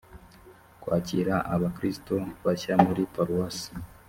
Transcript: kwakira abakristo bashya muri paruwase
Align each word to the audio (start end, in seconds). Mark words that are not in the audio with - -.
kwakira 0.81 1.35
abakristo 1.55 2.15
bashya 2.43 2.73
muri 2.85 3.01
paruwase 3.13 3.69